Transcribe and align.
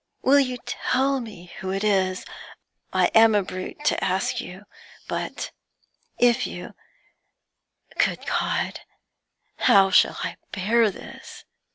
Will 0.23 0.39
you 0.39 0.57
tell 0.65 1.19
me 1.19 1.53
who 1.59 1.71
it 1.71 1.83
is? 1.83 2.25
I 2.91 3.11
am 3.13 3.35
a 3.35 3.43
brute 3.43 3.85
to 3.85 4.03
ask 4.03 4.41
you, 4.41 4.63
but 5.07 5.51
if 6.17 6.47
you 6.47 6.73
Good 7.99 8.25
God! 8.25 8.79
How 9.57 9.91
shall 9.91 10.17
I 10.23 10.37
bear 10.51 10.89
this?' 10.89 11.45